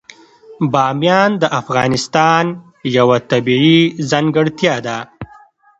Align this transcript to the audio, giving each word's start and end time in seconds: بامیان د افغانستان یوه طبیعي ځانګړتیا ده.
بامیان 0.71 1.31
د 1.41 1.43
افغانستان 1.61 2.43
یوه 2.97 3.17
طبیعي 3.31 3.79
ځانګړتیا 4.09 4.75
ده. 4.85 4.97